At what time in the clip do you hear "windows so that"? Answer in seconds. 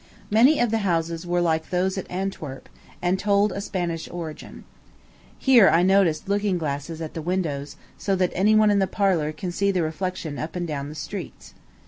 7.21-8.31